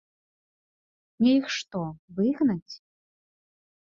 Мне 1.17 1.31
іх 1.41 1.47
што, 1.57 1.79
выгнаць? 2.19 2.73